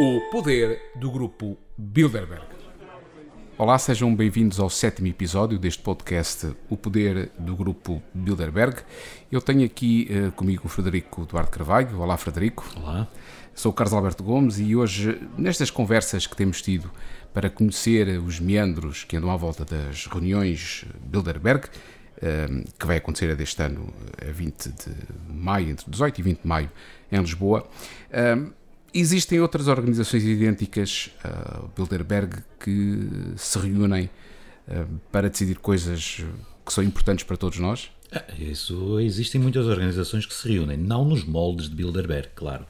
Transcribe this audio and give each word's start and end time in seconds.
O 0.00 0.20
poder 0.30 0.92
do 0.94 1.10
grupo 1.10 1.58
Bilderberg. 1.76 2.46
Olá, 3.58 3.76
sejam 3.80 4.14
bem-vindos 4.14 4.60
ao 4.60 4.70
sétimo 4.70 5.08
episódio 5.08 5.58
deste 5.58 5.82
podcast 5.82 6.54
O 6.70 6.76
Poder 6.76 7.32
do 7.36 7.56
Grupo 7.56 8.00
Bilderberg. 8.14 8.76
Eu 9.28 9.40
tenho 9.40 9.64
aqui 9.66 10.08
uh, 10.08 10.30
comigo 10.30 10.62
o 10.66 10.68
Frederico 10.68 11.26
Duarte 11.26 11.50
Carvalho. 11.50 12.00
Olá, 12.00 12.16
Frederico. 12.16 12.64
Olá. 12.76 13.08
Sou 13.52 13.72
o 13.72 13.74
Carlos 13.74 13.92
Alberto 13.92 14.22
Gomes 14.22 14.60
e 14.60 14.76
hoje, 14.76 15.20
nestas 15.36 15.68
conversas 15.68 16.28
que 16.28 16.36
temos 16.36 16.62
tido 16.62 16.88
para 17.34 17.50
conhecer 17.50 18.20
os 18.20 18.38
meandros 18.38 19.02
que 19.02 19.16
andam 19.16 19.32
à 19.32 19.36
volta 19.36 19.64
das 19.64 20.06
reuniões 20.06 20.84
Bilderberg, 21.00 21.66
uh, 21.66 22.72
que 22.78 22.86
vai 22.86 22.98
acontecer 22.98 23.34
deste 23.34 23.60
ano, 23.60 23.92
a 24.22 24.30
20 24.30 24.68
de 24.68 24.94
maio, 25.28 25.70
entre 25.70 25.90
18 25.90 26.20
e 26.20 26.22
20 26.22 26.42
de 26.42 26.46
maio, 26.46 26.70
em 27.10 27.18
Lisboa, 27.18 27.68
uh, 28.10 28.57
Existem 28.92 29.40
outras 29.40 29.68
organizações 29.68 30.24
idênticas 30.24 31.10
ao 31.22 31.66
uh, 31.66 31.70
Bilderberg 31.76 32.42
que 32.58 33.08
se 33.36 33.58
reúnem 33.58 34.08
uh, 34.66 35.00
para 35.12 35.28
decidir 35.28 35.58
coisas 35.58 36.24
que 36.64 36.72
são 36.72 36.82
importantes 36.82 37.24
para 37.24 37.36
todos 37.36 37.58
nós? 37.58 37.90
Ah, 38.10 38.24
isso 38.38 38.98
existem 39.00 39.38
muitas 39.40 39.66
organizações 39.66 40.24
que 40.24 40.32
se 40.32 40.48
reúnem, 40.48 40.78
não 40.78 41.04
nos 41.04 41.24
moldes 41.24 41.68
de 41.68 41.74
Bilderberg, 41.74 42.30
claro, 42.34 42.66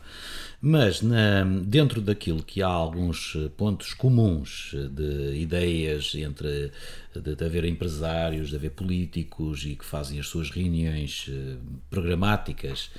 mas 0.60 1.00
na, 1.00 1.44
dentro 1.44 2.00
daquilo 2.00 2.42
que 2.42 2.60
há 2.60 2.68
alguns 2.68 3.36
pontos 3.56 3.94
comuns 3.94 4.74
de 4.90 5.36
ideias 5.36 6.12
entre 6.16 6.72
de, 7.20 7.34
de 7.34 7.44
haver 7.44 7.64
empresários, 7.64 8.50
de 8.50 8.56
haver 8.56 8.70
políticos 8.70 9.64
e 9.64 9.74
que 9.74 9.84
fazem 9.84 10.18
as 10.18 10.26
suas 10.26 10.50
reuniões 10.50 11.26
eh, 11.28 11.56
programáticas 11.90 12.90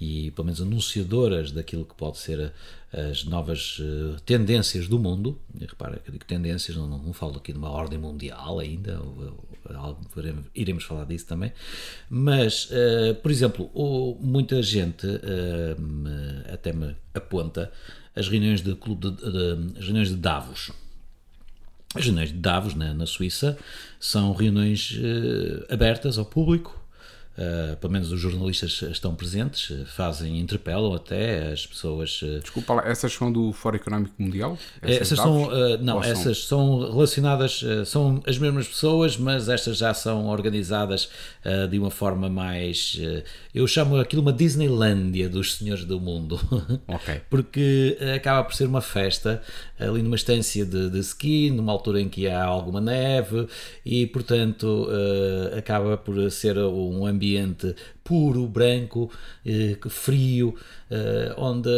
e 0.00 0.30
pelo 0.32 0.46
menos 0.46 0.60
anunciadoras 0.60 1.52
daquilo 1.52 1.84
que 1.84 1.94
pode 1.94 2.18
ser 2.18 2.52
as 2.92 3.24
novas 3.24 3.78
uh, 3.78 4.18
tendências 4.24 4.88
do 4.88 4.98
mundo. 4.98 5.38
E 5.60 5.64
repara 5.64 5.98
que 5.98 6.08
eu 6.08 6.12
digo 6.12 6.24
tendências, 6.24 6.76
não, 6.76 6.86
não, 6.86 6.98
não, 6.98 7.12
falo 7.12 7.36
aqui 7.36 7.52
de 7.52 7.58
uma 7.58 7.70
ordem 7.70 7.98
mundial 7.98 8.58
ainda, 8.58 9.00
ou, 9.00 9.46
ou, 9.68 10.38
iremos 10.54 10.84
falar 10.84 11.04
disso 11.04 11.26
também. 11.26 11.52
Mas, 12.08 12.70
uh, 12.70 13.14
por 13.16 13.30
exemplo, 13.30 13.70
muita 14.20 14.62
gente 14.62 15.06
uh, 15.06 16.52
até 16.52 16.72
me 16.72 16.96
aponta 17.12 17.70
as 18.14 18.28
reuniões 18.28 18.62
de 18.62 18.74
clube 18.74 19.10
de, 19.10 19.16
de, 19.16 19.78
as 19.78 19.84
reuniões 19.84 20.08
de 20.08 20.16
Davos. 20.16 20.70
As 21.98 22.04
reuniões 22.04 22.30
de 22.30 22.38
Davos, 22.38 22.74
na, 22.74 22.94
na 22.94 23.06
Suíça, 23.06 23.56
são 23.98 24.32
reuniões 24.32 24.98
abertas 25.68 26.18
ao 26.18 26.24
público, 26.24 26.75
Uh, 27.36 27.76
pelo 27.76 27.92
menos 27.92 28.10
os 28.10 28.18
jornalistas 28.18 28.80
estão 28.90 29.14
presentes, 29.14 29.70
fazem, 29.88 30.40
interpelam 30.40 30.94
até 30.94 31.52
as 31.52 31.66
pessoas. 31.66 32.22
Uh, 32.22 32.40
Desculpa 32.40 32.72
lá, 32.72 32.88
essas 32.88 33.12
são 33.12 33.30
do 33.30 33.52
Fórum 33.52 33.76
Económico 33.76 34.14
Mundial? 34.18 34.58
Essas, 34.80 35.02
essas 35.02 35.18
são, 35.18 35.42
uh, 35.42 35.76
não, 35.82 36.02
essas 36.02 36.44
são, 36.44 36.80
são 36.80 36.92
relacionadas, 36.92 37.62
são 37.84 38.22
as 38.26 38.38
mesmas 38.38 38.66
pessoas, 38.66 39.18
mas 39.18 39.50
estas 39.50 39.76
já 39.76 39.92
são 39.92 40.28
organizadas 40.28 41.10
de 41.70 41.78
uma 41.78 41.90
forma 41.90 42.28
mais. 42.28 42.98
eu 43.54 43.66
chamo 43.66 43.96
aquilo 43.96 44.22
uma 44.22 44.32
Disneylandia 44.32 45.28
dos 45.28 45.54
senhores 45.54 45.84
do 45.84 46.00
mundo. 46.00 46.40
Porque 47.28 47.98
acaba 48.14 48.44
por 48.44 48.54
ser 48.54 48.66
uma 48.66 48.80
festa 48.80 49.42
ali 49.78 50.02
numa 50.02 50.16
estância 50.16 50.64
de, 50.64 50.90
de 50.90 50.98
ski, 51.00 51.50
numa 51.50 51.72
altura 51.72 52.00
em 52.00 52.08
que 52.08 52.26
há 52.26 52.44
alguma 52.44 52.80
neve 52.80 53.46
e, 53.84 54.06
portanto, 54.06 54.88
acaba 55.56 55.96
por 55.96 56.30
ser 56.30 56.58
um 56.58 57.06
ambiente 57.06 57.25
ambiente 57.26 57.74
puro, 58.02 58.46
branco, 58.46 59.10
eh, 59.44 59.78
frio, 59.88 60.54
onde 61.36 61.68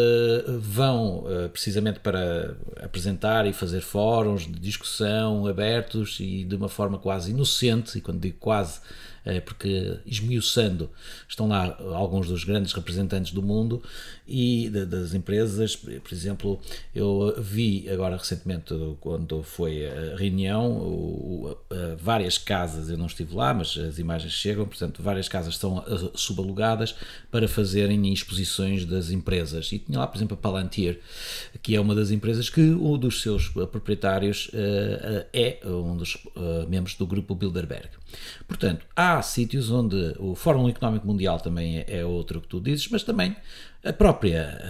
vão 0.60 1.24
eh, 1.28 1.48
precisamente 1.48 1.98
para 2.00 2.54
apresentar 2.82 3.46
e 3.46 3.54
fazer 3.54 3.80
fóruns 3.80 4.42
de 4.42 4.58
discussão 4.58 5.46
abertos 5.46 6.18
e 6.20 6.44
de 6.44 6.54
uma 6.54 6.68
forma 6.68 6.98
quase 6.98 7.30
inocente, 7.30 7.96
e 7.96 8.00
quando 8.02 8.20
digo 8.20 8.36
quase 8.38 8.80
é 9.24 9.40
porque 9.40 9.98
esmiuçando 10.06 10.90
estão 11.28 11.48
lá 11.48 11.76
alguns 11.94 12.28
dos 12.28 12.44
grandes 12.44 12.72
representantes 12.72 13.32
do 13.32 13.42
mundo 13.42 13.82
e 14.26 14.70
de, 14.70 14.86
das 14.86 15.12
empresas, 15.12 15.76
por 15.76 16.12
exemplo, 16.12 16.60
eu 16.94 17.34
vi 17.38 17.88
agora 17.90 18.16
recentemente 18.16 18.74
quando 19.00 19.42
foi 19.42 19.86
a 19.86 20.16
reunião, 20.16 21.56
várias 21.98 22.38
casas, 22.38 22.88
eu 22.88 22.96
não 22.96 23.06
estive 23.06 23.34
lá, 23.34 23.52
mas 23.52 23.76
as 23.76 23.98
imagens 23.98 24.32
chegam, 24.32 24.66
portanto, 24.66 25.02
várias 25.02 25.28
casas 25.28 25.54
estão 25.54 25.84
subalugadas 26.14 26.94
para 27.30 27.46
fazerem 27.46 28.10
exposições 28.12 28.84
das 28.98 29.10
empresas 29.10 29.70
e 29.72 29.78
tinha 29.78 29.98
lá, 29.98 30.06
por 30.06 30.18
exemplo, 30.18 30.34
a 30.34 30.40
Palantir, 30.40 31.00
que 31.62 31.74
é 31.74 31.80
uma 31.80 31.94
das 31.94 32.10
empresas 32.10 32.50
que 32.50 32.60
um 32.60 32.98
dos 32.98 33.22
seus 33.22 33.48
proprietários 33.48 34.48
uh, 34.48 35.26
é 35.32 35.60
um 35.64 35.96
dos 35.96 36.18
membros 36.68 36.94
do 36.94 37.06
grupo 37.06 37.34
Bilderberg. 37.34 37.88
Portanto, 38.46 38.84
há 38.96 39.20
sítios 39.22 39.70
onde 39.70 40.14
o 40.18 40.34
Fórum 40.34 40.68
Económico 40.68 41.06
Mundial 41.06 41.38
também 41.40 41.78
é, 41.78 42.00
é 42.00 42.04
outro 42.04 42.40
que 42.40 42.48
tu 42.48 42.60
dizes, 42.60 42.88
mas 42.88 43.02
também 43.02 43.36
a 43.84 43.92
própria, 43.92 44.60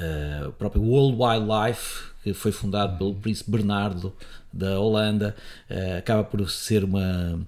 uh, 0.45 0.49
o 0.49 0.53
próprio 0.53 0.83
World 0.83 1.17
Wildlife, 1.21 2.09
que 2.23 2.35
foi 2.35 2.53
fundado 2.53 2.99
pelo 2.99 3.15
Príncipe 3.15 3.51
Bernardo 3.51 4.13
da 4.53 4.79
Holanda, 4.79 5.35
uh, 5.71 5.99
acaba 5.99 6.23
por 6.23 6.49
ser 6.51 6.85
uma, 6.85 7.41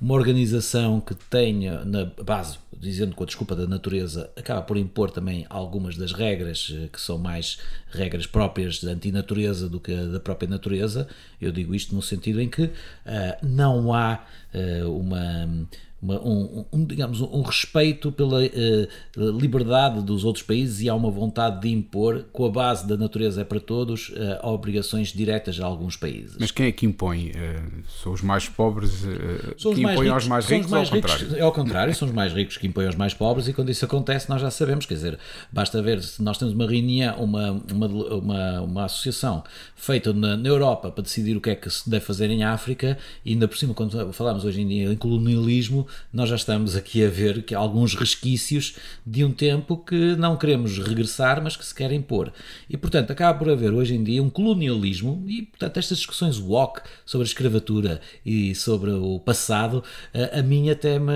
uma 0.00 0.14
organização 0.14 1.00
que 1.00 1.14
tenha 1.14 1.84
na 1.84 2.04
base, 2.04 2.58
dizendo 2.72 3.16
com 3.16 3.24
a 3.24 3.26
desculpa 3.26 3.56
da 3.56 3.66
natureza, 3.66 4.30
acaba 4.36 4.62
por 4.62 4.76
impor 4.76 5.10
também 5.10 5.44
algumas 5.50 5.96
das 5.96 6.12
regras 6.12 6.68
uh, 6.68 6.88
que 6.88 7.00
são 7.00 7.18
mais 7.18 7.58
regras 7.90 8.26
próprias 8.26 8.80
da 8.80 8.92
antinatureza 8.92 9.68
do 9.68 9.80
que 9.80 9.94
da 9.94 10.20
própria 10.20 10.48
natureza. 10.48 11.08
Eu 11.40 11.50
digo 11.50 11.74
isto 11.74 11.94
no 11.94 12.02
sentido 12.02 12.40
em 12.40 12.48
que 12.48 12.70
não 13.42 13.92
há 13.92 14.24
uma 14.86 15.48
uma, 16.00 16.20
um, 16.20 16.64
um, 16.72 16.84
digamos, 16.84 17.20
um 17.20 17.42
respeito 17.42 18.12
pela 18.12 18.40
uh, 18.44 19.38
liberdade 19.38 20.00
dos 20.00 20.24
outros 20.24 20.44
países 20.44 20.80
e 20.80 20.88
há 20.88 20.94
uma 20.94 21.10
vontade 21.10 21.60
de 21.60 21.68
impor, 21.68 22.24
com 22.32 22.46
a 22.46 22.50
base 22.50 22.86
da 22.86 22.96
natureza 22.96 23.40
é 23.40 23.44
para 23.44 23.58
todos, 23.58 24.10
uh, 24.10 24.46
obrigações 24.46 25.08
diretas 25.08 25.58
a 25.58 25.66
alguns 25.66 25.96
países. 25.96 26.36
Mas 26.38 26.52
quem 26.52 26.66
é 26.66 26.72
que 26.72 26.86
impõe? 26.86 27.30
Uh, 27.30 27.82
são 28.00 28.12
os 28.12 28.22
mais 28.22 28.48
pobres 28.48 29.04
são 29.56 29.74
que 29.74 29.82
impõem 29.82 30.08
aos 30.08 30.26
mais 30.26 30.46
ricos 30.46 30.70
mais 30.70 30.88
ou 30.88 30.96
ao 30.96 31.02
contrário? 31.02 31.36
É 31.36 31.40
ao 31.40 31.52
contrário, 31.52 31.94
são 31.94 32.06
os 32.06 32.14
mais 32.14 32.32
ricos 32.32 32.56
que 32.56 32.66
impõem 32.68 32.86
aos 32.86 32.96
mais 32.96 33.12
pobres 33.12 33.48
e 33.48 33.52
quando 33.52 33.70
isso 33.70 33.84
acontece 33.84 34.28
nós 34.28 34.40
já 34.40 34.50
sabemos, 34.52 34.86
quer 34.86 34.94
dizer, 34.94 35.18
basta 35.52 35.82
ver 35.82 36.00
se 36.02 36.22
nós 36.22 36.38
temos 36.38 36.54
uma 36.54 36.66
reunião, 36.66 37.16
uma, 37.16 37.50
uma, 37.72 37.86
uma, 37.86 38.60
uma 38.60 38.84
associação 38.84 39.42
feita 39.74 40.12
na, 40.12 40.36
na 40.36 40.48
Europa 40.48 40.92
para 40.92 41.02
decidir 41.02 41.36
o 41.36 41.40
que 41.40 41.50
é 41.50 41.56
que 41.56 41.68
se 41.68 41.90
deve 41.90 42.04
fazer 42.04 42.30
em 42.30 42.44
África 42.44 42.96
e 43.24 43.32
ainda 43.32 43.48
por 43.48 43.58
cima 43.58 43.74
quando 43.74 44.12
falamos 44.12 44.44
hoje 44.44 44.60
em 44.60 44.68
dia 44.68 44.92
em 44.92 44.96
colonialismo 44.96 45.87
nós 46.12 46.28
já 46.28 46.36
estamos 46.36 46.76
aqui 46.76 47.04
a 47.04 47.08
ver 47.08 47.42
que 47.42 47.54
alguns 47.54 47.94
resquícios 47.94 48.76
de 49.06 49.24
um 49.24 49.32
tempo 49.32 49.76
que 49.76 50.16
não 50.16 50.36
queremos 50.36 50.78
regressar, 50.78 51.42
mas 51.42 51.56
que 51.56 51.64
se 51.64 51.74
querem 51.74 52.00
pôr. 52.00 52.32
E, 52.68 52.76
portanto, 52.76 53.10
acaba 53.10 53.38
por 53.38 53.50
haver 53.50 53.72
hoje 53.72 53.94
em 53.94 54.02
dia 54.02 54.22
um 54.22 54.30
colonialismo 54.30 55.24
e, 55.26 55.42
portanto, 55.42 55.76
estas 55.78 55.98
discussões 55.98 56.38
walk 56.38 56.80
sobre 57.04 57.26
a 57.26 57.28
escravatura 57.28 58.00
e 58.24 58.54
sobre 58.54 58.90
o 58.90 59.18
passado, 59.18 59.82
a, 60.12 60.40
a 60.40 60.42
mim 60.42 60.70
até 60.70 60.98
me. 60.98 61.12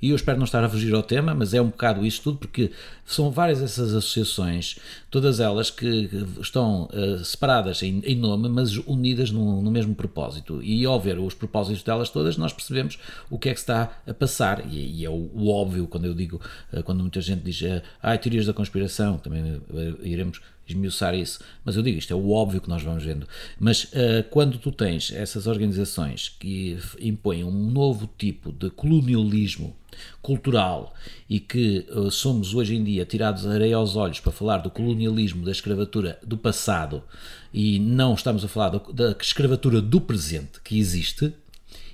E 0.00 0.10
eu 0.10 0.16
espero 0.16 0.38
não 0.38 0.44
estar 0.44 0.62
a 0.62 0.68
fugir 0.68 0.94
ao 0.94 1.02
tema, 1.02 1.34
mas 1.34 1.54
é 1.54 1.60
um 1.60 1.68
bocado 1.68 2.04
isto 2.04 2.24
tudo, 2.24 2.38
porque 2.38 2.70
são 3.06 3.30
várias 3.30 3.62
essas 3.62 3.94
associações, 3.94 4.78
todas 5.10 5.38
elas 5.38 5.70
que 5.70 6.10
estão 6.40 6.88
uh, 6.92 7.24
separadas 7.24 7.82
em, 7.82 8.00
em, 8.04 8.16
nome, 8.16 8.48
mas 8.48 8.76
unidas 8.78 9.30
no, 9.30 9.62
no, 9.62 9.70
mesmo 9.70 9.94
propósito. 9.94 10.60
E 10.62 10.84
ao 10.84 11.00
ver 11.00 11.18
os 11.18 11.32
propósitos 11.32 11.84
delas 11.84 12.10
todas, 12.10 12.36
nós 12.36 12.52
percebemos 12.52 12.98
o 13.30 13.38
que 13.38 13.48
é 13.48 13.54
que 13.54 13.60
está 13.60 13.96
a 14.04 14.12
passar. 14.12 14.66
E, 14.70 15.00
e 15.00 15.04
é 15.04 15.08
o, 15.08 15.30
o, 15.32 15.48
óbvio 15.48 15.86
quando 15.86 16.06
eu 16.06 16.14
digo, 16.14 16.40
uh, 16.72 16.82
quando 16.82 17.00
muita 17.00 17.20
gente 17.20 17.42
diz, 17.42 17.60
uh, 17.62 17.80
ah, 18.02 18.18
teorias 18.18 18.46
da 18.46 18.52
conspiração, 18.52 19.18
também 19.18 19.62
iremos 20.02 20.40
esmiuçar 20.66 21.14
isso, 21.14 21.40
mas 21.64 21.76
eu 21.76 21.82
digo 21.82 21.98
isto 21.98 22.12
é 22.12 22.16
o 22.16 22.30
óbvio 22.30 22.60
que 22.60 22.68
nós 22.68 22.82
vamos 22.82 23.04
vendo. 23.04 23.26
Mas 23.58 23.84
uh, 23.84 24.24
quando 24.30 24.58
tu 24.58 24.72
tens 24.72 25.12
essas 25.12 25.46
organizações 25.46 26.28
que 26.40 26.78
impõem 27.00 27.44
um 27.44 27.70
novo 27.70 28.08
tipo 28.18 28.52
de 28.52 28.70
colonialismo 28.70 29.76
cultural 30.20 30.94
e 31.28 31.40
que 31.40 31.86
uh, 31.90 32.10
somos 32.10 32.54
hoje 32.54 32.74
em 32.74 32.84
dia 32.84 33.04
tirados 33.04 33.46
a 33.46 33.52
areia 33.52 33.76
aos 33.76 33.96
olhos 33.96 34.20
para 34.20 34.32
falar 34.32 34.58
do 34.58 34.70
colonialismo, 34.70 35.44
da 35.44 35.50
escravatura 35.50 36.18
do 36.22 36.36
passado 36.36 37.02
e 37.52 37.78
não 37.78 38.14
estamos 38.14 38.44
a 38.44 38.48
falar 38.48 38.70
do, 38.70 38.92
da 38.92 39.16
escravatura 39.20 39.80
do 39.80 40.00
presente 40.00 40.60
que 40.62 40.78
existe, 40.78 41.32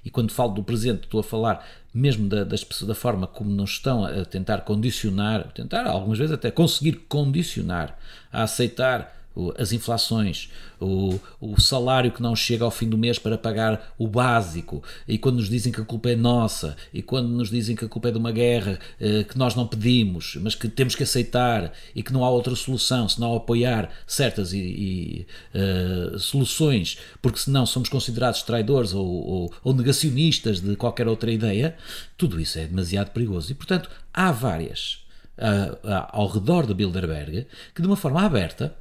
e 0.05 0.11
quando 0.11 0.33
falo 0.33 0.53
do 0.53 0.65
presente 0.65 1.05
estou 1.05 1.21
a 1.21 1.25
falar 1.25 1.65
mesmo 1.95 2.29
da, 2.29 2.45
das 2.45 2.65
da 2.87 2.95
forma 2.95 3.27
como 3.27 3.51
nos 3.51 3.73
estão 3.73 4.05
a 4.05 4.25
tentar 4.25 4.63
condicionar, 4.63 5.53
tentar 5.53 5.87
algumas 5.87 6.19
vezes 6.19 6.33
até 6.33 6.51
conseguir 6.51 7.05
condicionar 7.09 7.99
a 8.33 8.45
aceitar 8.45 9.22
as 9.57 9.73
inflações, 9.73 10.51
o, 10.81 11.19
o, 11.41 11.61
salário 11.61 12.11
que 12.11 12.21
não 12.21 12.37
chega 12.37 12.65
ao 12.65 12.71
fim 12.71 12.89
do 12.89 12.99
mês 12.99 13.19
para 13.19 13.39
pagar 13.39 13.95
o 13.99 14.07
básico, 14.07 14.83
e 15.07 15.17
quando 15.17 15.37
nos 15.37 15.49
dizem 15.49 15.73
que 15.73 15.81
a 15.81 15.85
culpa 15.85 16.11
é 16.11 16.17
nossa, 16.17 16.77
e 16.93 17.03
quando 17.03 17.29
nos 17.29 17.51
dizem 17.51 17.75
que 17.75 17.85
a 17.85 17.89
culpa 17.89 18.09
é 18.09 18.13
de 18.13 18.19
uma 18.19 18.33
guerra 18.33 18.79
eh, 19.01 19.25
que 19.25 19.39
nós 19.39 19.55
não 19.55 19.67
pedimos, 19.67 20.37
mas 20.41 20.55
que 20.55 20.69
temos 20.69 20.95
que 20.95 21.03
aceitar 21.03 21.73
e 21.95 22.03
que 22.03 22.13
não 22.13 22.25
há 22.25 22.31
outra 22.31 22.55
solução 22.55 23.09
senão 23.09 23.35
apoiar 23.35 23.91
certas 24.07 24.53
e, 24.53 24.59
e 24.59 25.27
uh, 25.55 26.19
soluções, 26.19 26.99
porque 27.21 27.39
senão 27.39 27.65
somos 27.65 27.89
considerados 27.89 28.43
traidores 28.43 28.93
ou, 28.93 29.07
ou, 29.07 29.53
ou 29.63 29.75
negacionistas 29.75 30.61
de 30.61 30.77
qualquer 30.77 31.09
outra 31.09 31.31
ideia, 31.31 31.77
tudo 32.17 32.41
isso 32.41 32.59
é 32.59 32.67
demasiado 32.67 33.11
perigoso. 33.11 33.53
E 33.53 33.55
portanto, 33.55 33.89
há 34.13 34.31
várias 34.31 35.05
uh, 35.39 35.75
uh, 35.87 36.07
ao 36.09 36.29
redor 36.29 36.67
de 36.67 36.75
Bilderberg 36.75 37.47
que, 37.75 37.83
de 37.83 37.89
uma 37.89 37.97
forma 37.97 38.23
aberta, 38.23 38.75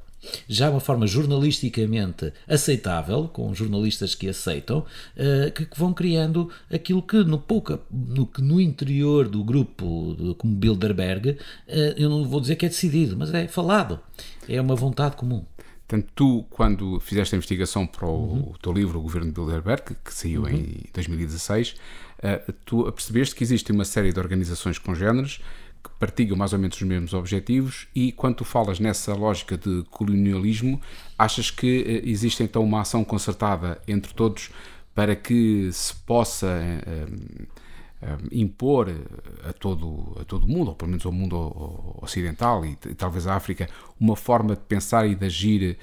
já 0.48 0.70
uma 0.70 0.80
forma 0.80 1.06
jornalisticamente 1.06 2.32
aceitável, 2.46 3.28
com 3.28 3.54
jornalistas 3.54 4.14
que 4.14 4.28
aceitam, 4.28 4.78
uh, 4.78 5.50
que, 5.52 5.66
vão 5.76 5.92
criando 5.92 6.50
aquilo 6.70 7.02
que 7.02 7.22
no, 7.24 7.38
pouca, 7.38 7.80
no, 7.90 8.28
no 8.38 8.60
interior 8.60 9.28
do 9.28 9.42
grupo 9.42 10.34
como 10.38 10.54
Bilderberg, 10.54 11.30
uh, 11.30 11.38
eu 11.96 12.08
não 12.08 12.24
vou 12.24 12.40
dizer 12.40 12.56
que 12.56 12.66
é 12.66 12.68
decidido, 12.68 13.16
mas 13.16 13.32
é 13.34 13.46
falado, 13.48 14.00
é 14.48 14.60
uma 14.60 14.74
vontade 14.74 15.16
comum. 15.16 15.44
Portanto, 15.92 16.10
tu, 16.14 16.46
quando 16.48 16.98
fizeste 17.00 17.34
a 17.34 17.36
investigação 17.36 17.86
para 17.86 18.06
o, 18.06 18.32
uhum. 18.32 18.52
teu 18.62 18.72
livro, 18.72 18.98
O 18.98 19.02
Governo 19.02 19.28
de 19.28 19.34
Bilderberg, 19.34 19.94
que 20.02 20.14
saiu 20.14 20.44
uhum. 20.44 20.48
em 20.48 20.84
2016, 20.94 21.70
uh, 21.70 21.74
eh, 22.22 22.42
tu 22.64 22.90
percebeste 22.92 23.34
que 23.34 23.44
existe 23.44 23.72
uma 23.72 23.84
série 23.84 24.10
de 24.10 24.18
organizações 24.18 24.78
congêneres 24.78 25.40
que 25.82 25.90
partilham 25.98 26.36
mais 26.36 26.52
ou 26.52 26.58
menos 26.58 26.76
os 26.76 26.82
mesmos 26.82 27.14
objetivos 27.14 27.88
e 27.94 28.12
quando 28.12 28.36
tu 28.36 28.44
falas 28.44 28.78
nessa 28.78 29.14
lógica 29.14 29.56
de 29.56 29.84
colonialismo, 29.90 30.80
achas 31.18 31.50
que 31.50 31.82
eh, 31.82 32.08
existe 32.08 32.42
então 32.42 32.62
uma 32.62 32.80
ação 32.80 33.04
concertada 33.04 33.80
entre 33.86 34.14
todos 34.14 34.50
para 34.94 35.16
que 35.16 35.70
se 35.72 35.94
possa 35.94 36.46
um, 36.86 38.06
um, 38.06 38.28
impor 38.30 38.88
a 39.48 39.52
todo, 39.52 40.16
a 40.20 40.24
todo 40.24 40.44
o 40.44 40.48
mundo, 40.48 40.68
ou 40.68 40.74
pelo 40.74 40.90
menos 40.90 41.06
ao 41.06 41.12
mundo 41.12 41.96
ocidental 42.02 42.64
e, 42.64 42.72
e, 42.86 42.94
talvez 42.94 43.26
à 43.26 43.34
África, 43.34 43.68
uma 43.98 44.16
forma 44.16 44.54
de 44.54 44.62
pensar 44.62 45.06
e 45.06 45.14
de 45.14 45.24
agir 45.24 45.78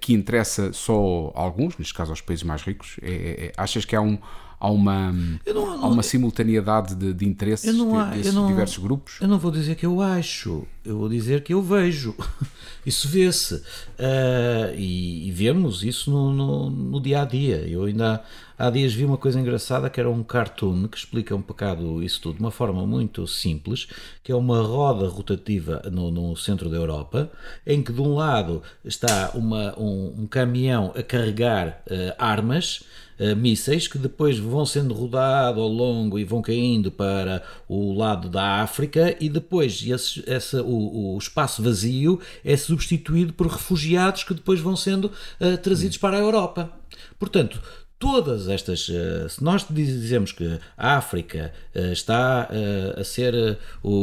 que 0.00 0.12
interessa 0.12 0.72
só 0.72 1.32
a 1.34 1.40
alguns, 1.40 1.78
neste 1.78 1.94
caso 1.94 2.10
aos 2.10 2.20
países 2.20 2.44
mais 2.44 2.62
ricos? 2.62 2.98
É, 3.00 3.10
é, 3.10 3.46
é 3.46 3.52
achas 3.56 3.84
que 3.84 3.96
há 3.96 4.00
um 4.00 4.18
há 4.60 4.70
uma, 4.70 5.12
não, 5.46 5.84
há 5.84 5.88
uma 5.88 6.02
simultaneidade 6.02 6.94
de, 6.94 7.14
de 7.14 7.26
interesses 7.26 7.74
não, 7.74 8.10
desses 8.10 8.34
não, 8.34 8.46
diversos 8.46 8.78
grupos? 8.78 9.16
Eu 9.20 9.26
não 9.26 9.38
vou 9.38 9.50
dizer 9.50 9.74
que 9.74 9.86
eu 9.86 10.02
acho, 10.02 10.64
eu 10.84 10.98
vou 10.98 11.08
dizer 11.08 11.42
que 11.42 11.54
eu 11.54 11.62
vejo. 11.62 12.14
Isso 12.84 13.08
vê-se. 13.08 13.54
Uh, 13.54 14.74
e, 14.76 15.28
e, 15.28 15.32
vemos 15.32 15.84
isso 15.84 16.10
no, 16.10 16.32
no, 16.32 16.70
no, 16.70 17.00
dia 17.00 17.20
a 17.20 17.24
dia. 17.26 17.68
Eu 17.68 17.84
ainda 17.84 18.24
há 18.60 18.68
dias 18.68 18.92
vi 18.92 19.06
uma 19.06 19.16
coisa 19.16 19.40
engraçada 19.40 19.88
que 19.88 19.98
era 19.98 20.10
um 20.10 20.22
cartoon 20.22 20.86
que 20.86 20.98
explica 20.98 21.34
um 21.34 21.40
bocado 21.40 22.02
isso 22.02 22.20
tudo 22.20 22.36
de 22.36 22.40
uma 22.40 22.50
forma 22.50 22.86
muito 22.86 23.26
simples, 23.26 23.88
que 24.22 24.30
é 24.30 24.36
uma 24.36 24.60
roda 24.60 25.08
rotativa 25.08 25.80
no, 25.90 26.10
no 26.10 26.36
centro 26.36 26.68
da 26.68 26.76
Europa, 26.76 27.30
em 27.66 27.82
que 27.82 27.90
de 27.90 28.00
um 28.02 28.14
lado 28.14 28.62
está 28.84 29.30
uma, 29.34 29.74
um, 29.78 30.22
um 30.22 30.26
caminhão 30.26 30.92
a 30.94 31.02
carregar 31.02 31.82
uh, 31.86 32.14
armas 32.18 32.82
uh, 33.18 33.34
mísseis 33.34 33.88
que 33.88 33.96
depois 33.96 34.38
vão 34.38 34.66
sendo 34.66 34.92
rodados 34.92 35.62
ao 35.62 35.68
longo 35.68 36.18
e 36.18 36.24
vão 36.24 36.42
caindo 36.42 36.90
para 36.90 37.42
o 37.66 37.94
lado 37.94 38.28
da 38.28 38.60
África 38.60 39.16
e 39.18 39.30
depois 39.30 39.82
esse, 39.86 40.22
esse, 40.26 40.56
o, 40.56 41.14
o 41.14 41.18
espaço 41.18 41.62
vazio 41.62 42.20
é 42.44 42.54
substituído 42.58 43.32
por 43.32 43.46
refugiados 43.46 44.22
que 44.22 44.34
depois 44.34 44.60
vão 44.60 44.76
sendo 44.76 45.06
uh, 45.06 45.56
trazidos 45.62 45.96
para 45.96 46.18
a 46.18 46.20
Europa. 46.20 46.70
Portanto, 47.18 47.60
todas 48.00 48.48
estas. 48.48 48.88
Eh, 48.88 49.28
se 49.28 49.44
nós 49.44 49.64
dizemos 49.68 50.32
que 50.32 50.58
a 50.76 50.96
África 50.96 51.52
eh, 51.72 51.92
está 51.92 52.48
eh, 52.50 52.98
a 52.98 53.04
ser. 53.04 53.34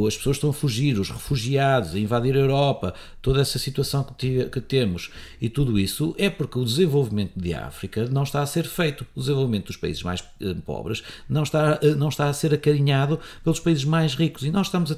As 0.07 0.15
pessoas 0.15 0.37
estão 0.37 0.51
a 0.51 0.53
fugir, 0.53 0.99
os 0.99 1.09
refugiados, 1.09 1.95
a 1.95 1.99
invadir 1.99 2.35
a 2.35 2.39
Europa, 2.39 2.93
toda 3.21 3.41
essa 3.41 3.57
situação 3.57 4.03
que, 4.03 4.61
temos 4.61 5.09
e 5.41 5.49
tudo 5.49 5.79
isso, 5.79 6.15
é 6.17 6.29
porque 6.29 6.59
o 6.59 6.63
desenvolvimento 6.63 7.33
de 7.35 7.53
África 7.53 8.07
não 8.07 8.23
está 8.23 8.41
a 8.41 8.45
ser 8.45 8.65
feito. 8.65 9.05
O 9.15 9.19
desenvolvimento 9.19 9.67
dos 9.67 9.77
países 9.77 10.03
mais 10.03 10.23
pobres 10.65 11.03
não 11.27 11.43
está, 11.43 11.79
não 11.97 12.09
está 12.09 12.29
a 12.29 12.33
ser 12.33 12.53
acarinhado 12.53 13.19
pelos 13.43 13.59
países 13.59 13.83
mais 13.83 14.13
ricos. 14.13 14.43
E 14.43 14.51
nós 14.51 14.67
estamos 14.67 14.91
a, 14.91 14.95
a, 14.95 14.97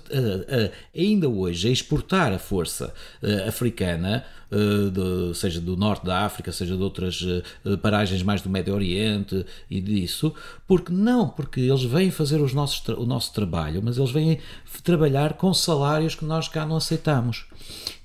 a, 0.66 0.72
ainda 0.96 1.30
hoje 1.30 1.70
a 1.70 1.72
exportar 1.72 2.34
a 2.34 2.40
força 2.40 2.94
africana 3.48 4.26
de, 4.52 5.38
seja 5.38 5.62
do 5.62 5.78
norte 5.78 6.06
da 6.06 6.26
África, 6.26 6.52
seja 6.52 6.76
de 6.76 6.82
outras 6.82 7.24
paragens 7.82 8.24
mais 8.24 8.42
do 8.42 8.50
Médio 8.50 8.74
Oriente 8.74 8.89
e 9.70 9.82
disso, 9.82 10.34
porque 10.68 10.92
não, 10.92 11.30
porque 11.30 11.60
eles 11.60 11.84
vêm 11.84 12.12
fazer 12.12 12.42
os 12.42 12.54
nossos, 12.54 12.88
o 12.90 13.06
nosso 13.06 13.34
trabalho, 13.34 13.82
mas 13.84 13.98
eles 13.98 14.12
vêm 14.12 14.40
trabalhar 14.84 15.34
com 15.34 15.54
salários 15.54 16.16
que 16.16 16.26
nós 16.26 16.48
cá 16.48 16.66
não 16.66 16.78
aceitamos. 16.78 17.46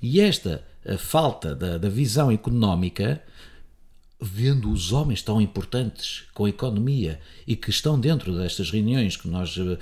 E 0.03 0.21
esta 0.21 0.63
falta 0.99 1.55
da, 1.55 1.79
da 1.79 1.89
visão 1.89 2.31
económica 2.31 3.23
vendo 4.21 4.71
os 4.71 4.93
homens 4.93 5.23
tão 5.23 5.41
importantes 5.41 6.25
com 6.33 6.47
a 6.47 6.49
economia 6.49 7.21
e 7.47 7.55
que 7.55 7.71
estão 7.71 8.01
dentro 8.01 8.35
destas 8.37 8.71
reuniões 8.71 9.17
que 9.17 9.29
nós 9.29 9.57
uh, 9.57 9.79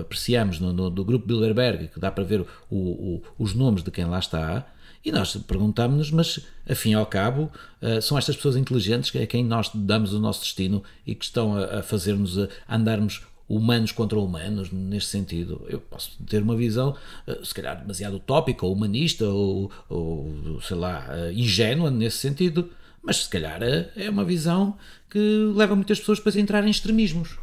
apreciamos 0.00 0.58
no, 0.58 0.72
no, 0.72 0.88
do 0.88 1.04
grupo 1.04 1.26
Bilderberg, 1.26 1.88
que 1.88 2.00
dá 2.00 2.10
para 2.10 2.24
ver 2.24 2.40
o, 2.40 2.76
o, 2.76 3.22
os 3.38 3.54
nomes 3.54 3.82
de 3.82 3.90
quem 3.90 4.06
lá 4.06 4.18
está, 4.18 4.66
e 5.06 5.12
nós 5.12 5.36
perguntámos-nos, 5.36 6.10
mas 6.10 6.40
afim 6.68 6.92
ao 6.92 7.06
cabo, 7.06 7.48
uh, 7.80 8.02
são 8.02 8.18
estas 8.18 8.34
pessoas 8.34 8.56
inteligentes 8.56 9.14
a 9.14 9.24
quem 9.24 9.44
nós 9.44 9.70
damos 9.72 10.12
o 10.12 10.18
nosso 10.18 10.40
destino 10.40 10.82
e 11.06 11.14
que 11.14 11.24
estão 11.24 11.56
a, 11.56 11.80
fazer-nos 11.80 12.36
a 12.36 12.48
andarmos 12.68 13.22
humanos 13.48 13.92
contra 13.92 14.18
humanos, 14.18 14.72
neste 14.72 15.10
sentido. 15.10 15.64
Eu 15.68 15.78
posso 15.78 16.10
ter 16.26 16.42
uma 16.42 16.56
visão, 16.56 16.96
uh, 17.24 17.46
se 17.46 17.54
calhar, 17.54 17.78
demasiado 17.78 18.16
utópica, 18.16 18.66
ou 18.66 18.72
humanista, 18.72 19.24
ou, 19.26 19.70
ou 19.88 20.60
sei 20.60 20.76
lá, 20.76 21.06
ingênua 21.32 21.88
nesse 21.88 22.18
sentido, 22.18 22.68
mas 23.00 23.18
se 23.18 23.28
calhar 23.28 23.62
é 23.62 24.10
uma 24.10 24.24
visão 24.24 24.76
que 25.08 25.20
leva 25.54 25.76
muitas 25.76 26.00
pessoas 26.00 26.18
para 26.18 26.36
entrar 26.40 26.66
em 26.66 26.70
extremismos. 26.70 27.38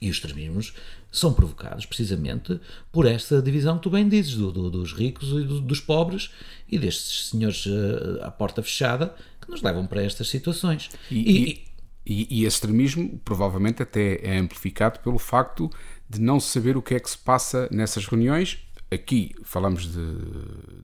E 0.00 0.10
os 0.10 0.16
extremismos 0.16 0.74
são 1.10 1.32
provocados 1.32 1.86
precisamente 1.86 2.60
por 2.92 3.06
esta 3.06 3.40
divisão 3.40 3.76
que 3.76 3.84
tu 3.84 3.90
bem 3.90 4.08
dizes, 4.08 4.34
do, 4.34 4.52
do, 4.52 4.70
dos 4.70 4.92
ricos 4.92 5.30
e 5.30 5.44
do, 5.44 5.60
dos 5.60 5.80
pobres 5.80 6.30
e 6.68 6.78
destes 6.78 7.30
senhores 7.30 7.64
uh, 7.66 8.22
à 8.22 8.30
porta 8.30 8.62
fechada 8.62 9.14
que 9.40 9.50
nos 9.50 9.62
levam 9.62 9.86
para 9.86 10.02
estas 10.02 10.28
situações. 10.28 10.90
E, 11.10 11.16
e, 11.16 11.66
e, 12.06 12.40
e 12.40 12.44
esse 12.44 12.56
extremismo 12.56 13.18
provavelmente 13.24 13.82
até 13.82 14.20
é 14.22 14.36
amplificado 14.36 15.00
pelo 15.00 15.18
facto 15.18 15.70
de 16.08 16.20
não 16.20 16.38
saber 16.38 16.76
o 16.76 16.82
que 16.82 16.94
é 16.94 17.00
que 17.00 17.10
se 17.10 17.18
passa 17.18 17.68
nessas 17.70 18.06
reuniões. 18.06 18.58
Aqui 18.90 19.34
falamos 19.42 19.90
de, 19.90 20.14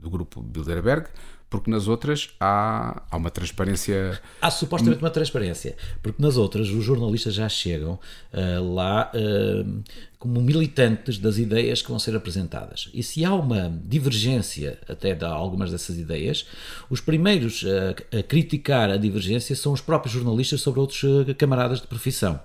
do 0.00 0.10
grupo 0.10 0.42
Bilderberg, 0.42 1.08
porque 1.52 1.70
nas 1.70 1.86
outras 1.86 2.30
há, 2.40 3.02
há 3.10 3.16
uma 3.18 3.30
transparência. 3.30 4.18
Há 4.40 4.50
supostamente 4.50 5.00
uma 5.00 5.10
transparência, 5.10 5.76
porque 6.02 6.20
nas 6.20 6.38
outras 6.38 6.70
os 6.70 6.82
jornalistas 6.82 7.34
já 7.34 7.46
chegam 7.46 8.00
uh, 8.32 8.74
lá 8.74 9.12
uh, 9.14 9.82
como 10.18 10.40
militantes 10.40 11.18
das 11.18 11.36
ideias 11.36 11.82
que 11.82 11.90
vão 11.90 11.98
ser 11.98 12.16
apresentadas. 12.16 12.88
E 12.94 13.02
se 13.02 13.22
há 13.22 13.34
uma 13.34 13.68
divergência 13.84 14.78
até 14.88 15.14
de 15.14 15.26
algumas 15.26 15.70
dessas 15.70 15.98
ideias, 15.98 16.46
os 16.88 17.02
primeiros 17.02 17.64
uh, 17.64 18.18
a 18.18 18.22
criticar 18.22 18.88
a 18.88 18.96
divergência 18.96 19.54
são 19.54 19.74
os 19.74 19.82
próprios 19.82 20.14
jornalistas 20.14 20.62
sobre 20.62 20.80
outros 20.80 21.02
camaradas 21.36 21.82
de 21.82 21.86
profissão. 21.86 22.40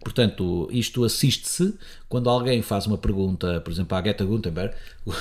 Portanto, 0.00 0.68
isto 0.70 1.04
assiste-se 1.04 1.74
quando 2.08 2.30
alguém 2.30 2.62
faz 2.62 2.86
uma 2.86 2.96
pergunta, 2.96 3.60
por 3.60 3.70
exemplo, 3.70 3.98
à 3.98 4.00
Greta 4.00 4.24
Gutenberg, 4.24 4.72
uh, 5.06 5.12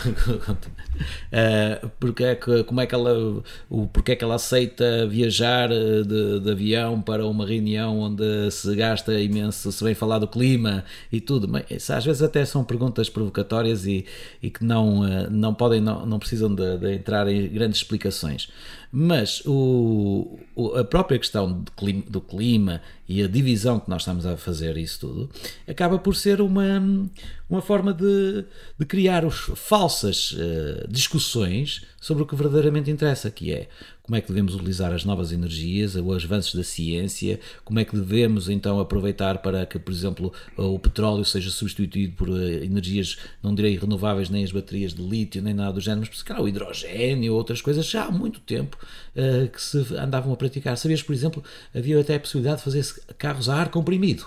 porque 2.00 2.24
é 2.24 2.36
que, 2.36 2.64
como 2.64 2.80
é 2.80 2.86
que 2.86 2.96
ela, 2.96 3.44
o, 3.70 3.88
porque 3.88 4.14
é 4.14 4.16
que 4.16 4.24
ela 4.24 4.36
aceita 4.36 5.06
viajar 5.08 5.70
eh, 5.72 6.04
de, 6.04 6.40
de, 6.40 6.52
avião 6.52 7.02
para 7.02 7.26
uma 7.26 7.46
reunião 7.46 8.00
onde 8.00 8.52
se 8.52 8.74
gasta 8.76 9.20
imenso, 9.20 9.72
se 9.72 9.84
vem 9.84 9.96
falar 9.96 10.20
do 10.20 10.28
clima 10.28 10.86
e 11.12 11.20
tudo, 11.20 11.48
mas 11.48 11.90
às 11.90 12.06
vezes 12.06 12.22
até 12.22 12.46
são 12.46 12.64
perguntas 12.64 13.10
provocatórias 13.10 13.86
e, 13.86 14.06
e 14.42 14.50
que 14.50 14.64
não, 14.64 15.02
uh, 15.02 15.30
não 15.30 15.54
podem, 15.54 15.82
não, 15.82 16.06
não 16.06 16.20
precisam 16.20 16.54
de, 16.54 16.78
de 16.78 16.94
entrar 16.94 17.28
em 17.28 17.50
grandes 17.50 17.80
explicações. 17.80 18.48
Mas 18.92 19.42
o, 19.46 20.40
o, 20.56 20.76
a 20.76 20.84
própria 20.84 21.20
questão 21.20 21.64
clima, 21.76 22.04
do 22.10 22.22
clima 22.22 22.82
e 23.08 23.22
a 23.22 23.28
divisão 23.28 23.80
que 23.80 23.90
nós 23.90 24.02
estamos 24.02 24.26
a 24.26 24.38
fazer 24.38 24.78
isso 24.78 25.00
tudo 25.00 25.30
acaba 25.68 26.00
por 26.00 26.16
ser 26.16 26.42
uma 26.42 27.10
uma 27.50 27.62
forma 27.62 27.94
de, 27.94 28.46
de 28.78 28.86
criar 28.86 29.24
os 29.24 29.52
falsas 29.56 30.34
uh, 30.34 30.88
discussões 30.90 31.86
sobre 32.00 32.24
o 32.24 32.26
que 32.26 32.36
verdadeiramente 32.36 32.92
interessa, 32.92 33.32
que 33.32 33.52
é 33.52 33.68
como 34.08 34.16
é 34.16 34.22
que 34.22 34.30
devemos 34.30 34.56
utilizar 34.56 34.94
as 34.94 35.04
novas 35.04 35.34
energias, 35.34 35.96
os 35.96 36.24
avanços 36.24 36.56
da 36.56 36.64
ciência, 36.64 37.42
como 37.66 37.78
é 37.78 37.84
que 37.84 37.94
devemos 37.94 38.48
então 38.48 38.80
aproveitar 38.80 39.40
para 39.40 39.66
que, 39.66 39.78
por 39.78 39.92
exemplo, 39.92 40.32
o 40.56 40.80
petróleo 40.80 41.26
seja 41.26 41.50
substituído 41.50 42.14
por 42.14 42.30
eh, 42.30 42.64
energias, 42.64 43.18
não 43.44 43.54
direi 43.54 43.78
renováveis, 43.78 44.30
nem 44.30 44.46
as 44.46 44.52
baterias 44.52 44.94
de 44.94 45.02
lítio, 45.02 45.42
nem 45.42 45.54
nada 45.54 45.74
do 45.74 45.82
género, 45.82 46.08
mas 46.10 46.18
se 46.18 46.42
o 46.42 46.48
hidrogênio 46.48 47.34
ou 47.34 47.38
outras 47.38 47.62
coisas, 47.62 47.86
já 47.86 48.06
há 48.06 48.12
muito 48.12 48.40
tempo 48.40 48.78
uh, 49.14 49.50
que 49.50 49.62
se 49.62 49.78
andavam 49.98 50.32
a 50.32 50.38
praticar. 50.38 50.78
Sabias, 50.78 51.04
por 51.04 51.14
exemplo, 51.14 51.44
havia 51.76 52.00
até 52.00 52.16
a 52.16 52.20
possibilidade 52.20 52.60
de 52.60 52.64
fazer 52.64 52.86
carros 53.18 53.50
a 53.50 53.56
ar 53.56 53.70
comprimido. 53.70 54.26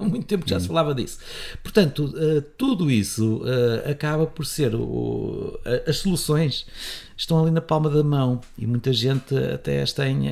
Há 0.00 0.04
muito 0.04 0.26
tempo 0.26 0.44
que 0.44 0.50
já 0.50 0.58
se 0.58 0.64
hum. 0.64 0.68
falava 0.68 0.94
disso. 0.94 1.18
Portanto, 1.62 2.06
uh, 2.06 2.40
tudo 2.56 2.90
isso 2.90 3.42
uh, 3.42 3.90
acaba 3.90 4.26
por 4.26 4.46
ser. 4.46 4.74
Uh, 4.74 5.60
as 5.86 5.98
soluções 5.98 6.66
estão 7.14 7.42
ali 7.42 7.50
na 7.50 7.60
palma 7.60 7.90
da 7.90 8.02
mão 8.02 8.40
e 8.56 8.66
muita 8.66 8.94
gente 8.94 9.36
até 9.36 9.82
as 9.82 9.92
tem 9.92 10.30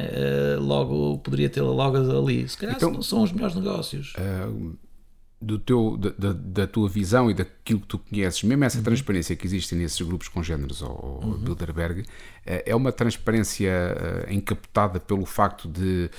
logo, 0.59 1.19
poderia 1.19 1.51
tê-la 1.51 1.71
logo 1.71 1.99
ali. 1.99 2.49
Se 2.49 2.57
calhar 2.57 2.77
então, 2.77 2.91
não 2.91 3.03
são 3.03 3.23
os 3.23 3.31
melhores 3.31 3.55
negócios. 3.55 4.15
do 5.39 5.59
teu, 5.59 5.99
da, 5.99 6.33
da, 6.33 6.67
tua 6.67 6.89
visão 6.89 7.31
e 7.31 7.35
daquilo 7.35 7.81
que 7.81 7.87
tu 7.87 7.99
conheces, 7.99 8.43
mesmo 8.43 8.65
essa 8.65 8.79
uhum. 8.79 8.85
transparência 8.85 9.37
que 9.37 9.47
existe 9.47 9.75
nesses 9.75 10.01
grupos 10.01 10.29
congêneros 10.29 10.83
ao, 10.83 11.21
ao 11.23 11.29
uhum. 11.29 11.39
Bilderberg, 11.39 12.05
é 12.47 12.75
uma 12.75 12.91
transparência 12.91 13.71
encapotada 14.31 14.99
pelo 14.99 15.27
facto 15.27 15.69
de 15.69 16.11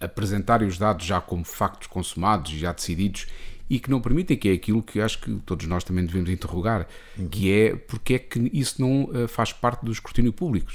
apresentarem 0.00 0.68
os 0.68 0.78
dados 0.78 1.06
já 1.06 1.20
como 1.20 1.44
factos 1.44 1.86
consumados 1.86 2.52
e 2.52 2.58
já 2.58 2.72
decididos 2.72 3.26
e 3.68 3.80
que 3.80 3.90
não 3.90 4.00
permitem, 4.00 4.36
que 4.36 4.48
é 4.48 4.52
aquilo 4.52 4.82
que 4.82 5.00
acho 5.00 5.20
que 5.20 5.34
todos 5.44 5.66
nós 5.66 5.82
também 5.82 6.06
devemos 6.06 6.30
interrogar, 6.30 6.86
uhum. 7.18 7.28
que 7.28 7.52
é 7.52 7.74
porque 7.74 8.14
é 8.14 8.18
que 8.18 8.50
isso 8.52 8.80
não 8.80 9.10
eh, 9.12 9.26
faz 9.26 9.52
parte 9.52 9.84
do 9.84 9.90
escrutínio 9.90 10.32
público. 10.32 10.70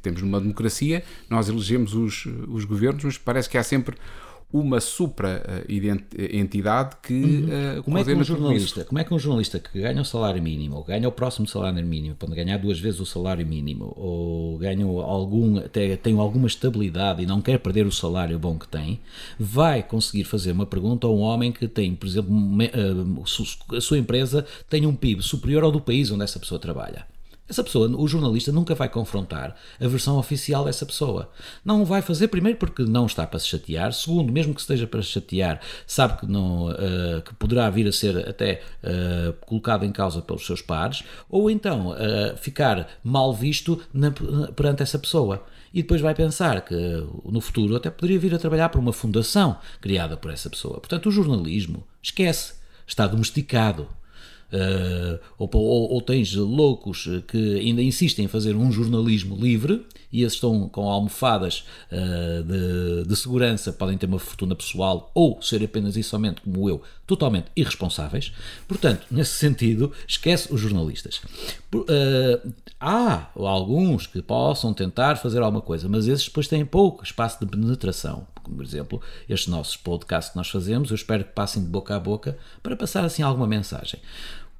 Temos 0.00 0.22
numa 0.22 0.40
democracia, 0.40 1.02
nós 1.28 1.48
elegemos 1.48 1.94
os, 1.94 2.26
os 2.46 2.64
governos, 2.64 3.02
mas 3.02 3.18
parece 3.18 3.48
que 3.48 3.58
há 3.58 3.64
sempre 3.64 3.96
uma 4.52 4.80
supra-entidade 4.80 6.96
que 7.02 7.14
uhum. 7.14 7.78
uh, 7.78 7.82
como 7.82 7.98
é 7.98 8.04
que 8.04 8.14
um 8.14 8.22
jornalista 8.22 8.84
como 8.84 9.00
é 9.00 9.04
que 9.04 9.12
um 9.12 9.18
jornalista 9.18 9.58
que 9.58 9.80
ganha 9.80 10.00
o 10.00 10.04
salário 10.04 10.40
mínimo 10.40 10.76
ou 10.76 10.84
ganha 10.84 11.08
o 11.08 11.12
próximo 11.12 11.48
salário 11.48 11.84
mínimo 11.84 12.14
pode 12.14 12.32
ganhar 12.34 12.56
duas 12.56 12.78
vezes 12.78 13.00
o 13.00 13.06
salário 13.06 13.44
mínimo 13.44 13.92
ou 13.96 14.56
ganha 14.56 14.84
algum 14.84 15.58
até 15.58 15.96
tem 15.96 16.16
alguma 16.16 16.46
estabilidade 16.46 17.24
e 17.24 17.26
não 17.26 17.42
quer 17.42 17.58
perder 17.58 17.86
o 17.86 17.92
salário 17.92 18.38
bom 18.38 18.56
que 18.56 18.68
tem 18.68 19.00
vai 19.38 19.82
conseguir 19.82 20.24
fazer 20.24 20.52
uma 20.52 20.66
pergunta 20.66 21.08
a 21.08 21.10
um 21.10 21.20
homem 21.20 21.50
que 21.50 21.66
tem 21.66 21.94
por 21.94 22.06
exemplo 22.06 22.32
eh, 22.62 23.76
a 23.76 23.80
sua 23.80 23.98
empresa 23.98 24.46
tem 24.70 24.86
um 24.86 24.94
PIB 24.94 25.22
superior 25.22 25.64
ao 25.64 25.72
do 25.72 25.80
país 25.80 26.12
onde 26.12 26.22
essa 26.22 26.38
pessoa 26.38 26.60
trabalha 26.60 27.04
essa 27.48 27.62
pessoa, 27.62 27.88
o 27.88 28.08
jornalista, 28.08 28.50
nunca 28.50 28.74
vai 28.74 28.88
confrontar 28.88 29.54
a 29.80 29.86
versão 29.86 30.18
oficial 30.18 30.64
dessa 30.64 30.84
pessoa. 30.84 31.30
Não 31.64 31.84
vai 31.84 32.02
fazer, 32.02 32.28
primeiro, 32.28 32.58
porque 32.58 32.82
não 32.82 33.06
está 33.06 33.26
para 33.26 33.38
se 33.38 33.46
chatear. 33.46 33.92
Segundo, 33.92 34.32
mesmo 34.32 34.52
que 34.52 34.60
esteja 34.60 34.86
para 34.86 35.00
se 35.02 35.10
chatear, 35.10 35.60
sabe 35.86 36.18
que, 36.18 36.26
não, 36.26 36.70
uh, 36.70 37.22
que 37.24 37.34
poderá 37.34 37.70
vir 37.70 37.86
a 37.86 37.92
ser 37.92 38.28
até 38.28 38.62
uh, 38.82 39.32
colocado 39.46 39.84
em 39.84 39.92
causa 39.92 40.20
pelos 40.20 40.44
seus 40.44 40.60
pares. 40.60 41.04
Ou 41.30 41.48
então 41.48 41.90
uh, 41.90 42.36
ficar 42.36 42.88
mal 43.02 43.32
visto 43.32 43.80
na, 43.94 44.10
perante 44.54 44.82
essa 44.82 44.98
pessoa. 44.98 45.44
E 45.72 45.82
depois 45.82 46.00
vai 46.00 46.14
pensar 46.14 46.62
que 46.62 46.74
no 47.24 47.40
futuro 47.40 47.76
até 47.76 47.90
poderia 47.90 48.18
vir 48.18 48.34
a 48.34 48.38
trabalhar 48.38 48.70
por 48.70 48.78
uma 48.78 48.92
fundação 48.92 49.58
criada 49.80 50.16
por 50.16 50.32
essa 50.32 50.50
pessoa. 50.50 50.80
Portanto, 50.80 51.06
o 51.06 51.12
jornalismo, 51.12 51.86
esquece, 52.02 52.54
está 52.86 53.06
domesticado. 53.06 53.88
Uh, 54.52 55.18
ou, 55.36 55.50
ou, 55.52 55.92
ou, 55.94 56.00
tens 56.00 56.32
loucos 56.34 57.08
que 57.26 57.58
ainda 57.58 57.82
insistem 57.82 58.26
em 58.26 58.28
fazer 58.28 58.54
um 58.54 58.70
jornalismo 58.70 59.34
livre 59.34 59.84
e 60.12 60.22
esses 60.22 60.34
estão 60.34 60.68
com 60.68 60.88
almofadas 60.88 61.64
uh, 61.90 62.42
de, 62.44 63.08
de, 63.08 63.16
segurança, 63.16 63.72
podem 63.72 63.98
ter 63.98 64.06
uma 64.06 64.20
fortuna 64.20 64.54
pessoal 64.54 65.10
ou 65.14 65.42
ser 65.42 65.64
apenas 65.64 65.96
e 65.96 66.02
somente 66.02 66.40
como 66.42 66.68
eu, 66.68 66.80
totalmente 67.06 67.46
irresponsáveis. 67.56 68.32
Portanto, 68.68 69.04
nesse 69.10 69.32
sentido, 69.32 69.92
esquece 70.06 70.52
os 70.52 70.60
jornalistas. 70.60 71.20
Uh, 71.74 72.52
há 72.80 73.28
alguns 73.34 74.06
que 74.06 74.22
possam 74.22 74.72
tentar 74.72 75.16
fazer 75.16 75.42
alguma 75.42 75.60
coisa, 75.60 75.88
mas 75.88 76.06
esses 76.06 76.26
depois 76.26 76.46
têm 76.46 76.64
pouco 76.64 77.04
espaço 77.04 77.40
de 77.40 77.50
penetração. 77.50 78.26
Como, 78.46 78.56
por 78.56 78.64
exemplo, 78.64 79.02
estes 79.28 79.48
nossos 79.48 79.76
podcasts 79.76 80.30
que 80.30 80.36
nós 80.36 80.48
fazemos, 80.48 80.90
eu 80.90 80.94
espero 80.94 81.24
que 81.24 81.32
passem 81.32 81.60
de 81.60 81.68
boca 81.68 81.96
a 81.96 81.98
boca 81.98 82.38
para 82.62 82.76
passar 82.76 83.04
assim 83.04 83.22
alguma 83.22 83.46
mensagem. 83.46 84.00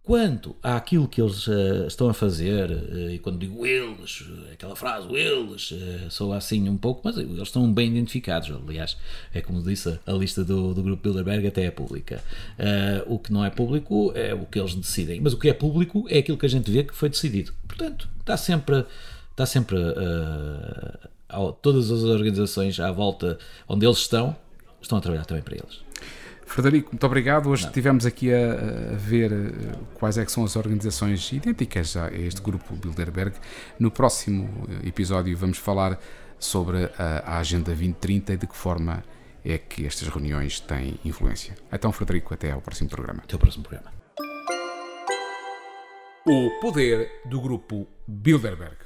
Quanto 0.03 0.57
àquilo 0.61 1.07
que 1.07 1.21
eles 1.21 1.47
uh, 1.47 1.87
estão 1.87 2.09
a 2.09 2.15
fazer, 2.15 2.71
uh, 2.71 3.11
e 3.11 3.19
quando 3.19 3.39
digo 3.39 3.65
eles, 3.65 4.25
aquela 4.53 4.75
frase, 4.75 5.09
eles, 5.13 5.71
uh, 5.71 6.11
sou 6.11 6.33
assim 6.33 6.69
um 6.69 6.77
pouco, 6.77 7.01
mas 7.05 7.17
eles 7.17 7.39
estão 7.39 7.73
bem 7.73 7.91
identificados. 7.91 8.51
Aliás, 8.51 8.97
é 9.33 9.41
como 9.41 9.63
disse, 9.63 9.99
a 10.05 10.13
lista 10.13 10.45
do, 10.45 10.75
do 10.75 10.83
grupo 10.83 11.03
Bilderberg 11.03 11.47
até 11.47 11.65
é 11.65 11.71
pública. 11.71 12.23
o 13.07 13.21
que 13.21 13.33
não 13.33 13.45
é 13.45 13.51
público 13.51 14.13
é 14.15 14.35
o 14.35 14.47
que 14.47 14.59
eles 14.59 14.75
decidem, 14.75 15.21
mas 15.21 15.33
o 15.33 15.39
que 15.39 15.49
é 15.49 15.55
público 15.55 16.07
é 16.09 16.19
aquilo 16.19 16.39
que 16.39 16.47
a 16.47 16.51
gente 16.51 16.71
vê 16.71 16.83
que 16.83 16.95
foi 16.95 17.09
decidido. 17.09 17.53
Portanto, 17.67 18.09
está 18.21 18.37
sempre, 18.37 18.85
está 19.33 19.47
sempre 19.47 19.77
todas 21.63 21.91
as 21.91 22.03
organizações 22.03 22.79
à 22.81 22.91
volta 22.91 23.39
onde 23.69 23.87
eles 23.87 23.99
estão, 23.99 24.37
estão 24.81 24.99
a 24.99 25.01
trabalhar 25.01 25.25
também 25.25 25.43
para 25.43 25.57
eles. 25.57 25.85
Frederico, 26.47 26.91
muito 26.93 27.05
obrigado. 27.05 27.49
Hoje 27.49 27.65
Não. 27.65 27.71
estivemos 27.71 28.07
aqui 28.07 28.33
a, 28.33 28.93
a, 28.93 28.97
ver 28.97 29.33
eh, 29.33 29.73
quais 29.95 30.17
é 30.17 30.25
que 30.25 30.31
são 30.31 30.45
as 30.45 30.55
organizações 30.55 31.33
idênticas 31.33 31.97
a 31.97 32.11
este 32.13 32.41
grupo 32.41 32.75
Bilderberg. 32.77 33.35
No 33.81 33.91
próximo 33.91 34.49
eh, 34.69 34.89
episódio 34.89 35.37
vamos 35.37 35.59
falar 35.59 35.99
sobre 36.39 36.85
a, 36.99 37.35
a 37.35 37.39
Agenda 37.39 37.65
2030 37.65 38.35
e 38.35 38.37
de 38.37 38.47
que 38.47 38.57
forma 38.57 39.03
é 39.45 39.59
que 39.59 39.87
estas 39.87 40.09
reuniões 40.09 40.61
têm 40.61 40.99
influência. 41.05 41.55
Então, 41.73 41.93
Frederico, 41.93 42.33
até 42.33 42.53
ao 42.53 42.61
próximo 42.61 42.91
programa. 42.91 43.23
Até 43.25 43.35
ao 43.35 43.41
próximo 43.41 43.65
programa. 43.65 43.93
O 46.29 46.51
poder 46.61 47.23
do 47.27 47.41
grupo 47.41 47.87
Bilderberg. 48.07 48.86